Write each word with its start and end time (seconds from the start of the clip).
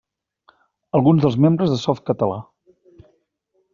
Alguns 0.99 1.27
dels 1.27 1.37
membres 1.47 1.73
de 1.75 1.79
Softcatalà. 1.85 2.41